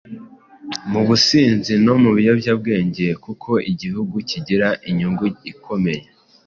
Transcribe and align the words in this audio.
mu 0.91 1.01
businzi 1.07 1.73
no 1.85 1.93
mu 2.03 2.11
biyobyabwenge. 2.17 3.05
Kuko 3.23 3.49
igihugu 3.71 4.15
kigira 4.29 4.67
inyungu 4.89 5.25
ikomeye 5.51 6.03